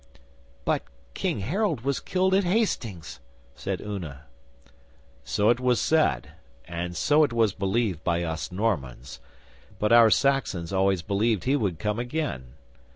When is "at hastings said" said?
2.33-3.81